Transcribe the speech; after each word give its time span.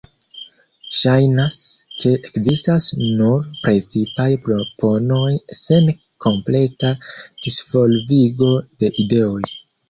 Ŝajnas 0.99 1.57
ke 2.03 2.13
ekzistas 2.29 2.87
nur 3.19 3.43
precipaj 3.65 4.27
proponoj 4.47 5.27
sen 5.61 5.93
kompleta 6.27 6.93
disvolvigo 7.13 8.51
de 8.83 8.93
ideoj. 9.07 9.39